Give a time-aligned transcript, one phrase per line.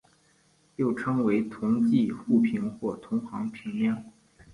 [0.77, 4.03] 又称为同侪互评或同行评量。